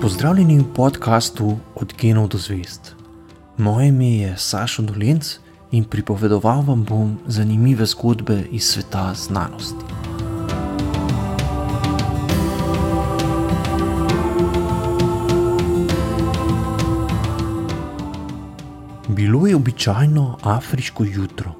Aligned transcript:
Pozdravljeni 0.00 0.58
v 0.58 0.64
podkastu 0.74 1.58
Od 1.76 1.92
genov 2.00 2.28
do 2.28 2.38
zvest. 2.38 2.94
Moje 3.56 3.88
ime 3.88 4.06
je 4.16 4.36
Sašo 4.38 4.82
Dolenc 4.82 5.36
in 5.70 5.84
pripovedoval 5.84 6.62
vam 6.64 6.84
bom 6.84 7.18
zanimive 7.26 7.86
zgodbe 7.86 8.44
iz 8.50 8.64
sveta 8.64 9.14
znanosti. 9.14 9.84
Bilo 19.08 19.46
je 19.46 19.56
običajno 19.56 20.38
afriško 20.42 21.04
jutro. 21.04 21.52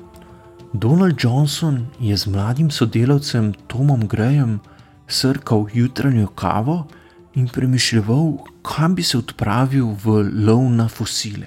Donald 0.73 1.15
Johnson 1.21 1.87
je 2.01 2.17
z 2.17 2.27
mladim 2.27 2.71
sodelavcem 2.71 3.53
Tomom 3.67 4.09
Grejem 4.09 4.61
srkal 5.09 5.67
jutranjo 5.75 6.27
kavo 6.27 6.87
in 6.89 7.00
premišljal, 7.35 8.39
kam 8.63 8.95
bi 8.95 9.03
se 9.03 9.19
odpravil 9.19 9.97
v 10.05 10.31
lov 10.47 10.71
na 10.71 10.89
fosile. 10.89 11.47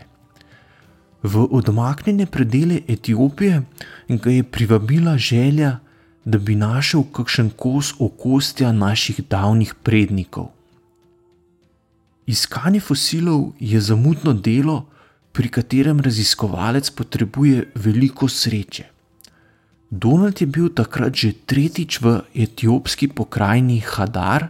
V 1.24 1.48
odmaknjene 1.52 2.26
predele 2.26 2.82
Etiopije 2.88 3.64
ga 4.10 4.32
je 4.32 4.44
privabila 4.44 5.18
želja, 5.18 5.80
da 6.26 6.38
bi 6.38 6.56
našel 6.56 7.04
kakšen 7.04 7.50
kos 7.50 7.94
okostja 8.00 8.72
naših 8.72 9.22
davnih 9.30 9.76
prednikov. 9.84 10.52
Iskanje 12.26 12.80
fosilov 12.80 13.52
je 13.60 13.82
zamudno 13.82 14.34
delo, 14.34 14.86
pri 15.34 15.50
katerem 15.50 16.00
raziskovalec 16.00 16.90
potrebuje 16.90 17.72
veliko 17.76 18.30
sreče. 18.30 18.84
Donald 19.90 20.42
je 20.42 20.48
bil 20.48 20.70
takrat 20.70 21.14
že 21.16 21.34
tretjič 21.46 22.02
v 22.02 22.22
etiopski 22.36 23.08
pokrajini 23.08 23.82
Hadar, 23.82 24.48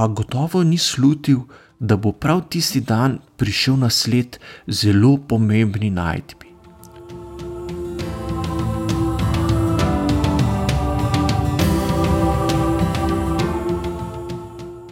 a 0.00 0.06
gotovo 0.06 0.62
ni 0.64 0.78
slutil, 0.78 1.40
da 1.78 1.96
bo 1.96 2.12
prav 2.12 2.40
tisti 2.48 2.80
dan 2.80 3.18
prišel 3.36 3.76
na 3.76 3.90
sled 3.90 4.38
zelo 4.66 5.16
pomembni 5.28 5.90
najdbi. 5.90 6.48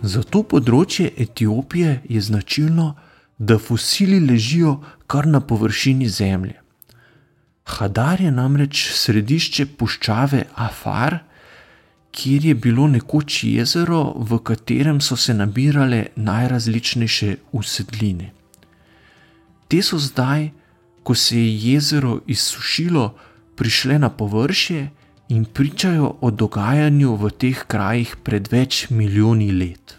Za 0.03 0.23
to 0.29 0.43
področje 0.45 1.09
Etiopije 1.17 2.03
je 2.09 2.21
značilno, 2.21 2.93
da 3.39 3.57
fosili 3.59 4.21
ležijo 4.21 4.75
kar 5.07 5.27
na 5.27 5.41
površini 5.41 6.09
zemlje. 6.09 6.59
Hadar 7.65 8.21
je 8.21 8.33
namreč 8.33 8.89
središče 8.99 9.67
puščave 9.79 10.45
Afar, 10.69 11.21
kjer 12.19 12.45
je 12.45 12.55
bilo 12.55 12.89
nekoč 12.91 13.45
jezero, 13.45 14.15
v 14.19 14.41
katerem 14.43 15.01
so 15.01 15.17
se 15.17 15.35
nabirale 15.35 16.07
najrazličnejše 16.17 17.37
usedline. 17.53 18.33
Te 19.69 19.83
so 19.83 19.99
zdaj, 20.03 20.49
ko 21.03 21.15
se 21.15 21.39
je 21.39 21.73
jezero 21.73 22.21
izsušilo, 22.27 23.15
prišle 23.57 23.99
na 23.99 24.11
površje 24.11 24.89
in 25.29 25.45
pričajo 25.45 26.17
o 26.21 26.31
dogajanju 26.31 27.15
v 27.17 27.31
teh 27.31 27.63
krajih 27.69 28.17
pred 28.25 28.51
več 28.51 28.87
milijoni 28.91 29.53
let. 29.53 29.98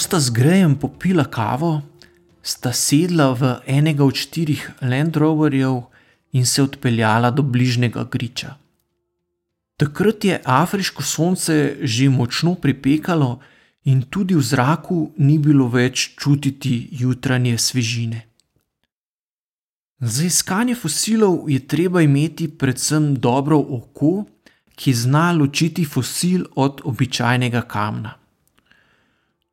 Sta 0.00 0.20
z 0.20 0.30
grejem 0.30 0.74
popila 0.80 1.24
kavo, 1.24 1.82
sta 2.42 2.72
sedla 2.72 3.34
v 3.36 3.60
enega 3.68 4.04
od 4.04 4.16
štirih 4.16 4.70
Land 4.80 5.16
Roverjev 5.16 5.82
in 6.32 6.46
se 6.46 6.62
odpeljala 6.62 7.30
do 7.30 7.42
bližnjega 7.42 8.04
griča. 8.04 8.56
Takrat 9.76 10.24
je 10.24 10.40
afriško 10.44 11.02
sonce 11.02 11.76
že 11.82 12.08
močno 12.08 12.54
pripekalo 12.54 13.40
in 13.84 14.02
tudi 14.02 14.34
v 14.34 14.42
zraku 14.42 15.12
ni 15.18 15.38
bilo 15.38 15.68
več 15.68 16.10
čutiti 16.16 16.88
jutranje 16.92 17.58
svežine. 17.58 18.26
Za 20.00 20.24
iskanje 20.24 20.74
fosilov 20.74 21.50
je 21.50 21.60
treba 21.68 22.02
imeti 22.02 22.48
predvsem 22.48 23.14
dobro 23.20 23.58
oko, 23.58 24.24
ki 24.76 24.94
zna 24.96 25.32
ločiti 25.32 25.84
fosil 25.84 26.46
od 26.56 26.80
običajnega 26.84 27.62
kamna. 27.68 28.19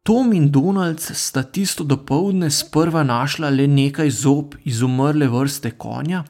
Tom 0.07 0.31
in 0.34 0.51
Donald 0.51 1.00
sta 1.00 1.44
tisto 1.44 1.84
dopoledne 1.84 2.47
sprva 2.50 3.03
našla 3.03 3.50
le 3.50 3.66
nekaj 3.68 4.09
zob 4.09 4.53
iz 4.63 4.81
umrle 4.81 5.28
vrste 5.28 5.73
konja, 5.75 6.22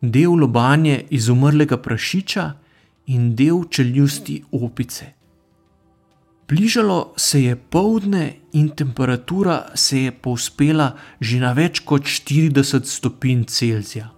del 0.00 0.34
lobanje 0.36 0.98
iz 1.08 1.30
umrlega 1.32 1.78
prašiča 1.80 2.44
in 3.06 3.30
del 3.34 3.62
čeljusti 3.70 4.42
opice. 4.52 5.06
Bližalo 6.48 7.14
se 7.16 7.40
je 7.42 7.56
povdne 7.56 8.34
in 8.52 8.68
temperatura 8.68 9.70
se 9.74 10.02
je 10.02 10.12
povzpela 10.12 10.90
že 11.20 11.40
na 11.40 11.52
več 11.56 11.80
kot 11.80 12.02
40 12.04 12.84
stopinj 12.84 13.46
Celzija. 13.48 14.10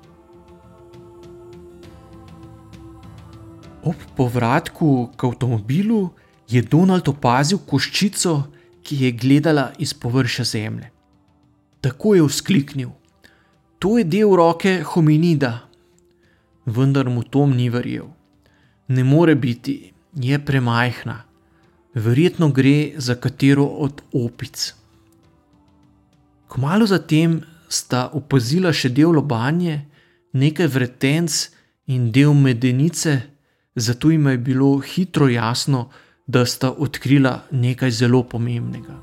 Ob 3.85 4.03
povratku 4.17 5.13
k 5.17 5.31
avtomobilu 5.31 6.11
je 6.49 6.63
Donald 6.63 7.09
opazil 7.09 7.63
koščico, 7.71 8.35
ki 8.85 8.99
je 9.05 9.13
gledala 9.13 9.73
iz 9.79 9.95
površja 9.95 10.45
zemlje. 10.45 10.91
Tako 11.81 12.15
je 12.15 12.23
vzkliknil: 12.23 12.91
To 13.79 13.99
je 13.99 14.05
del 14.05 14.37
roke 14.37 14.83
hominida. 14.85 15.69
Vendar 16.67 17.09
mu 17.09 17.23
Tom 17.23 17.57
ni 17.57 17.69
verjel. 17.69 18.07
Ne 18.89 19.05
more 19.05 19.35
biti, 19.35 19.93
je 20.15 20.39
premajhna. 20.45 21.23
Verjetno 21.95 22.49
gre 22.49 22.93
za 22.97 23.15
katero 23.15 23.65
od 23.65 24.03
opic. 24.13 24.75
Kmalo 26.49 26.87
zatem 26.87 27.43
sta 27.69 28.09
opazila 28.13 28.73
še 28.73 28.89
del 28.89 29.15
lobanje, 29.17 29.85
nekaj 30.33 30.69
vretenc 30.71 31.37
in 31.91 32.11
del 32.13 32.35
medenice, 32.35 33.15
zato 33.75 34.11
jim 34.11 34.27
je 34.31 34.39
bilo 34.39 34.79
hitro 34.79 35.29
jasno, 35.29 35.89
da 36.27 36.47
sta 36.47 36.71
odkrila 36.73 37.41
nekaj 37.51 37.91
zelo 37.91 38.23
pomembnega. 38.23 38.97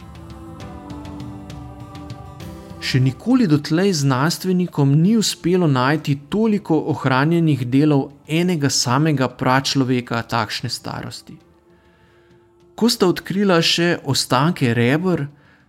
Še 2.81 2.99
nikoli 2.99 3.45
dotlej 3.47 3.93
znanstvenikom 3.93 4.95
ni 5.03 5.13
uspelo 5.17 5.67
najti 5.69 6.15
toliko 6.33 6.79
ohranjenih 6.93 7.67
delov 7.69 8.07
enega 8.27 8.69
samega 8.73 9.29
pračloveka 9.29 10.23
takšne 10.25 10.69
starosti. 10.69 11.37
Ko 12.75 12.89
sta 12.89 13.05
odkrila 13.05 13.59
še 13.61 13.99
ostanke 14.01 14.73
rebr, 14.73 15.27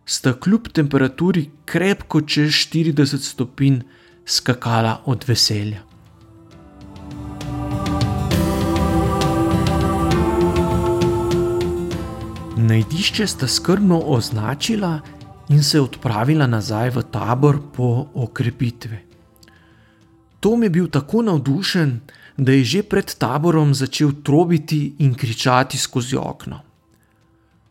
sta 0.08 0.32
kljub 0.32 0.72
temperaturi 0.72 1.50
krepko 1.68 2.24
čez 2.24 2.64
40 2.64 3.28
stopinj 3.28 3.82
skakala 4.24 5.02
od 5.04 5.28
veselja. 5.28 5.91
Najdišče 12.82 13.26
sta 13.26 13.46
skrbno 13.46 13.98
označila 14.10 15.00
in 15.48 15.62
se 15.62 15.80
odpravila 15.80 16.46
nazaj 16.50 16.90
v 16.90 17.02
tabor 17.14 17.60
po 17.76 18.06
okrepitvi. 18.14 18.98
Tom 20.40 20.62
je 20.62 20.70
bil 20.70 20.88
tako 20.90 21.22
navdušen, 21.22 22.00
da 22.36 22.52
je 22.52 22.64
že 22.64 22.82
pred 22.82 23.14
taborom 23.18 23.74
začel 23.74 24.10
trobiti 24.22 24.96
in 24.98 25.14
kričati 25.14 25.78
skozi 25.78 26.16
okno. 26.16 26.58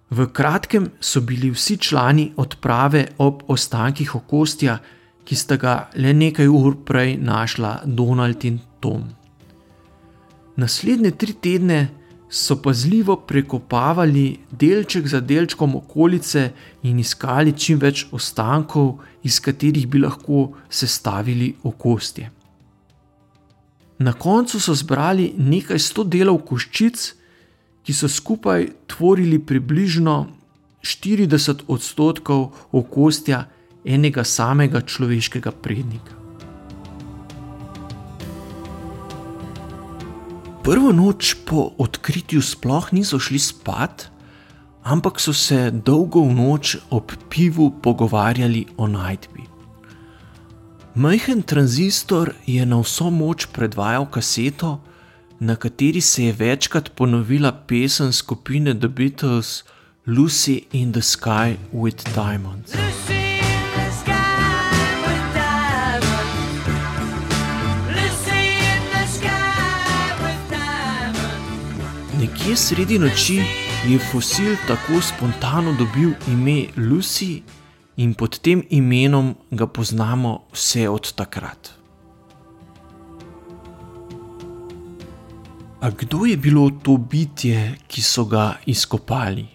V 0.09 0.27
kratkem 0.31 0.89
so 0.99 1.21
bili 1.21 1.51
vsi 1.51 1.77
člani 1.77 2.31
odprave 2.37 3.07
ob 3.17 3.43
ostankih 3.47 4.15
okostja, 4.15 4.77
ki 5.25 5.35
sta 5.35 5.57
ga 5.57 5.89
le 5.95 6.13
nekaj 6.13 6.47
ur 6.47 6.85
prej 6.85 7.17
našla 7.17 7.81
Donald 7.85 8.45
in 8.45 8.59
Tom. 8.79 9.09
Naslednje 10.55 11.11
tri 11.11 11.33
tedne 11.33 12.00
so 12.31 12.55
pazljivo 12.61 13.15
prekopavali 13.15 14.39
delček 14.51 15.07
za 15.07 15.19
delčkom 15.19 15.75
okolice 15.75 16.51
in 16.83 16.99
iskali 16.99 17.51
čim 17.57 17.79
več 17.79 18.05
ostankov, 18.11 19.01
iz 19.23 19.39
katerih 19.39 19.87
bi 19.87 19.99
lahko 19.99 20.51
sestavili 20.69 21.55
okostje. 21.63 22.29
Na 23.99 24.13
koncu 24.13 24.59
so 24.59 24.75
zbrali 24.75 25.33
nekaj 25.37 25.79
sto 25.79 26.03
delov 26.03 26.39
koščic, 26.47 27.03
ki 27.83 27.93
so 27.93 28.07
skupaj 28.07 28.69
tvorili 28.87 29.39
približno 29.39 30.15
40 30.81 31.67
odstotkov 31.67 32.47
okostja 32.71 33.43
enega 33.85 34.23
samega 34.23 34.81
človeškega 34.81 35.51
prednika. 35.51 36.20
Prvo 40.61 40.91
noč 40.93 41.33
po 41.45 41.71
odkritju 41.77 42.41
sploh 42.41 42.93
niso 42.93 43.17
šli 43.19 43.39
spat, 43.41 44.11
ampak 44.85 45.17
so 45.17 45.33
se 45.33 45.71
dolgo 45.73 46.21
v 46.21 46.35
noč 46.37 46.75
ob 46.93 47.09
pivu 47.33 47.71
pogovarjali 47.81 48.67
o 48.77 48.85
najdbi. 48.87 49.47
Majhen 50.95 51.41
tranzistor 51.41 52.35
je 52.45 52.65
na 52.65 52.77
vso 52.77 53.09
moč 53.09 53.49
predvajal 53.49 54.05
kaseto, 54.05 54.77
na 55.39 55.55
kateri 55.55 56.01
se 56.01 56.29
je 56.29 56.33
večkrat 56.33 56.93
ponovila 56.95 57.51
pesem 57.51 58.13
skupine 58.13 58.77
The 58.77 58.87
Beatles 58.87 59.63
Lucy 60.05 60.67
in 60.71 60.91
the 60.91 61.01
Sky 61.01 61.57
with 61.73 62.05
Diamonds. 62.13 63.00
Nekje 72.41 72.57
sredi 72.57 72.97
noči 72.97 73.35
je 73.85 73.99
fosil 74.01 74.55
tako 74.65 74.97
spontano 75.01 75.75
dobil 75.77 76.15
ime 76.27 76.73
Lucy 76.73 77.43
in 78.01 78.15
pod 78.17 78.39
tem 78.41 78.63
imenom 78.69 79.35
ga 79.51 79.67
poznamo 79.67 80.47
vse 80.49 80.87
od 80.89 81.11
takrat. 81.13 81.69
A 85.81 85.91
kdo 85.93 86.25
je 86.25 86.37
bilo 86.37 86.65
to 86.81 86.97
bitje, 86.97 87.77
ki 87.87 88.01
so 88.01 88.25
ga 88.25 88.57
izkopali? 88.65 89.45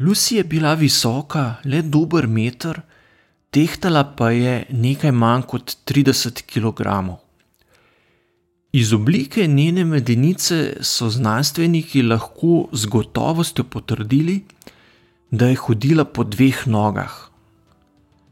Lucy 0.00 0.40
je 0.40 0.44
bila 0.44 0.72
visoka 0.74 1.60
le 1.64 1.82
dober 1.82 2.26
meter, 2.26 2.80
tehtala 3.50 4.08
pa 4.16 4.30
je 4.30 4.64
nekaj 4.70 5.12
manj 5.12 5.44
kot 5.44 5.76
30 5.84 6.48
kg. 6.48 6.80
Iz 8.72 8.92
oblike 8.92 9.46
njene 9.46 9.84
medenice 9.84 10.76
so 10.80 11.08
znanstveniki 11.10 12.02
lahko 12.02 12.68
z 12.72 12.86
gotovostjo 12.86 13.64
potrdili, 13.64 14.42
da 15.30 15.46
je 15.46 15.56
hodila 15.56 16.04
po 16.04 16.24
dveh 16.24 16.66
nogah. 16.66 17.30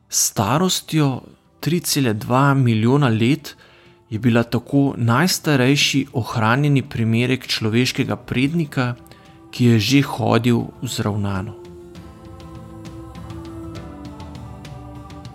S 0.09 0.29
starostjo 0.29 1.21
3,2 1.61 2.55
milijona 2.55 3.09
let 3.09 3.57
je 4.11 4.19
bila 4.19 4.43
tako 4.43 4.95
najstarejši 4.97 6.07
ohranjeni 6.13 6.83
primerek 6.83 7.47
človeškega 7.47 8.17
prednika, 8.17 8.95
ki 9.51 9.65
je 9.65 9.79
že 9.79 10.03
hodil 10.03 10.63
vzravnano. 10.83 11.55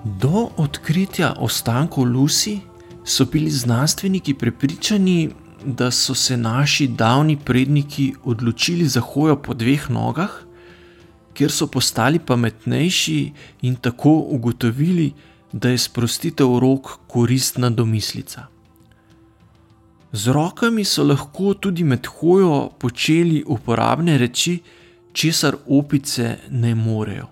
Do 0.06 0.50
odkritja 0.57 1.33
ostankov 1.39 2.06
Lucy 2.06 2.59
so 3.03 3.25
bili 3.25 3.50
znanstveniki 3.50 4.33
prepričani, 4.33 5.30
da 5.65 5.92
so 5.92 6.15
se 6.15 6.38
naši 6.38 6.88
davni 6.88 7.38
predniki 7.38 8.13
odločili 8.24 8.88
za 8.88 9.01
hojo 9.01 9.36
po 9.36 9.53
dveh 9.53 9.89
nogah, 9.89 10.31
ker 11.33 11.51
so 11.51 11.68
postali 11.68 12.19
pametnejši 12.19 13.31
in 13.62 13.75
tako 13.75 14.09
ugotovili, 14.12 15.13
da 15.51 15.69
je 15.69 15.77
sprostitev 15.77 16.59
rok 16.59 16.98
koristna 17.07 17.69
domislica. 17.69 18.48
Z 20.12 20.27
rokami 20.27 20.83
so 20.86 21.04
lahko 21.04 21.54
tudi 21.54 21.83
med 21.83 22.07
hojo 22.07 22.69
počeli 22.80 23.44
uporabne 23.47 24.18
reči, 24.18 24.59
česar 25.13 25.56
opice 25.68 26.38
ne 26.50 26.75
morejo. 26.75 27.27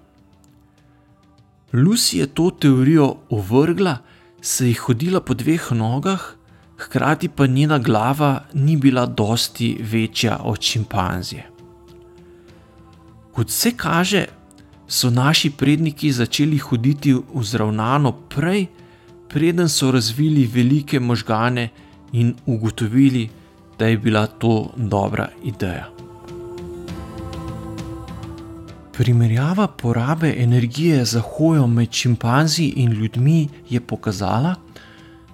Lucy 1.74 2.18
je 2.18 2.28
to 2.28 2.52
teorijo 2.52 3.16
ovrgla, 3.30 3.98
se 4.42 4.70
je 4.70 4.76
hodila 4.80 5.22
po 5.22 5.34
dveh 5.34 5.72
nogah, 5.72 6.36
hkrati 6.78 7.30
pa 7.30 7.48
njena 7.48 7.80
glava 7.80 8.44
ni 8.54 8.78
bila 8.78 9.06
dosti 9.06 9.78
večja 9.82 10.40
od 10.44 10.62
šimpanzije. 10.62 11.50
Kot 13.34 13.50
se 13.50 13.72
kaže, 13.72 14.26
so 14.88 15.10
naši 15.10 15.50
predniki 15.50 16.12
začeli 16.12 16.58
hoditi 16.58 17.16
vzravnano 17.34 18.12
prej, 18.12 18.66
preden 19.30 19.70
so 19.70 19.92
razvili 19.92 20.50
velike 20.54 21.00
možgane 21.00 21.70
in 22.12 22.36
ugotovili, 22.46 23.30
da 23.80 23.88
je 23.88 23.98
bila 23.98 24.28
to 24.28 24.72
dobra 24.76 25.30
ideja. 25.44 25.99
Primerjava 29.00 29.68
porabe 29.68 30.36
energije 30.38 31.06
za 31.06 31.22
hojo 31.22 31.68
med 31.68 31.92
šimpanzi 31.92 32.66
in 32.76 32.92
ljudmi 32.92 33.48
je 33.70 33.80
pokazala, 33.80 34.56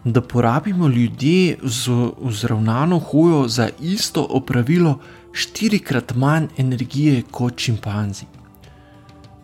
da 0.04 0.22
porabimo 0.22 0.88
ljudje 0.88 1.58
z 1.64 1.92
vzravnano 2.22 3.00
hojo 3.00 3.48
za 3.48 3.70
isto 3.82 4.28
opravilo 4.30 5.00
štirikrat 5.32 6.14
manj 6.16 6.46
energije 6.58 7.24
kot 7.32 7.58
šimpanzi. 7.58 8.26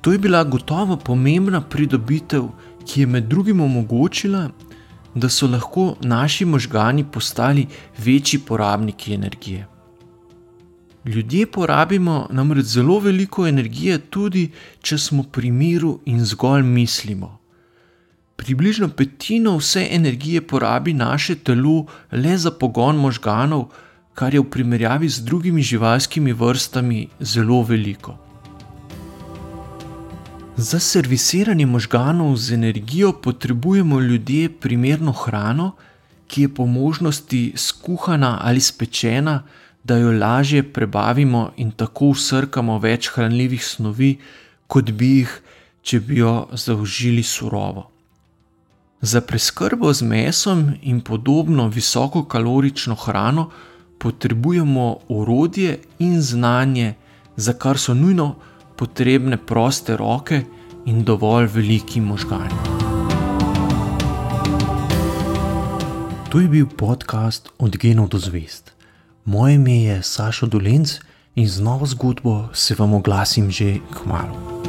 To 0.02 0.12
je 0.12 0.18
bila 0.18 0.44
gotovo 0.44 0.98
pomembna 0.98 1.62
pridobitev, 1.62 2.46
ki 2.86 3.02
je 3.02 3.08
med 3.08 3.24
drugim 3.24 3.62
omogočila, 3.62 4.50
da 5.16 5.30
so 5.30 5.48
lahko 5.48 5.96
naši 6.02 6.46
možgani 6.46 7.04
postali 7.12 7.68
večji 7.98 8.40
porabniki 8.40 9.14
energije. 9.14 9.68
Ljudje 11.06 11.48
porabimo 11.52 12.28
namreč 12.30 12.66
zelo 12.66 13.00
veliko 13.00 13.48
energije, 13.48 13.98
tudi 13.98 14.52
če 14.82 14.98
smo 14.98 15.24
pri 15.24 15.52
miru 15.52 16.00
in 16.06 16.26
zgolj 16.26 16.62
mislimo. 16.64 17.38
Približno 18.38 18.90
petino 18.90 19.56
vse 19.58 19.88
energije 19.92 20.42
porabi 20.42 20.94
naše 20.94 21.36
telo 21.36 21.86
le 22.12 22.38
za 22.38 22.52
pogon 22.52 22.98
možganov, 22.98 23.72
kar 24.14 24.34
je 24.34 24.42
v 24.42 24.50
primerjavi 24.50 25.10
z 25.10 25.26
drugimi 25.26 25.62
živalskimi 25.62 26.34
vrstami 26.34 27.08
zelo 27.20 27.64
veliko. 27.64 28.18
Za 30.58 30.80
servisiranje 30.80 31.66
možganov 31.66 32.36
z 32.38 32.54
energijo 32.54 33.14
potrebujemo 33.14 34.00
ljudje 34.00 34.50
primerno 34.50 35.12
hrano, 35.12 35.72
ki 36.28 36.42
je 36.42 36.54
po 36.54 36.66
možnosti 36.66 37.54
skuhana 37.56 38.38
ali 38.42 38.62
spečena, 38.62 39.44
da 39.84 39.98
jo 39.98 40.12
lažje 40.12 40.64
prebavimo 40.74 41.52
in 41.58 41.72
tako 41.72 42.14
usrkamo 42.16 42.80
več 42.80 43.10
hranljivih 43.16 43.66
snovi, 43.66 44.18
kot 44.68 44.92
bi 44.92 45.10
jih, 45.22 45.34
če 45.82 46.00
bi 46.00 46.22
jo 46.22 46.48
zaužili 46.54 47.24
surovo. 47.24 47.88
Za 49.02 49.22
preskrbo 49.22 49.94
z 49.94 50.06
mesom 50.06 50.68
in 50.82 51.02
podobno 51.02 51.68
visokokalorično 51.68 52.96
hrano 52.96 53.50
potrebujemo 53.98 54.98
orodje 55.10 55.80
in 56.00 56.22
znanje, 56.22 56.94
za 57.36 57.54
kar 57.54 57.78
so 57.78 57.94
nujno 57.94 58.36
potrebne 58.78 59.38
proste 59.38 59.98
roke 59.98 60.44
in 60.86 61.04
dovolj 61.04 61.50
veliki 61.54 62.02
možgani. 62.02 62.82
To 66.30 66.40
je 66.40 66.48
bil 66.48 66.68
podcast 66.78 67.50
Od 67.60 67.78
genov 67.78 68.08
do 68.10 68.18
zvest. 68.18 68.81
Moje 69.26 69.56
ime 69.56 69.84
je 69.84 70.04
Sašo 70.04 70.46
Dolenc 70.46 71.00
in 71.36 71.48
z 71.48 71.60
novo 71.60 71.86
zgodbo 71.86 72.50
se 72.54 72.76
vam 72.76 72.94
oglasim 72.94 73.52
že 73.52 73.78
k 73.94 74.06
malu. 74.06 74.61